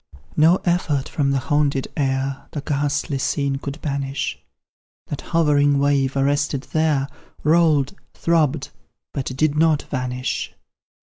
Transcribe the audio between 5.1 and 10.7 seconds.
hovering wave, arrested there, Rolled throbbed but did not vanish.